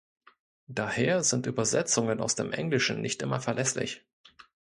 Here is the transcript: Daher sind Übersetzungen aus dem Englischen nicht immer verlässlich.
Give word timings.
Daher 0.67 1.21
sind 1.21 1.45
Übersetzungen 1.45 2.21
aus 2.21 2.33
dem 2.33 2.51
Englischen 2.53 3.01
nicht 3.01 3.21
immer 3.21 3.39
verlässlich. 3.39 4.03